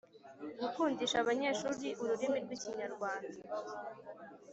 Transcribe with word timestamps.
gukundisha 0.61 1.15
abanyeshuri 1.23 1.87
ururimi 2.01 2.37
rw’Ikinyarwanda 2.43 3.37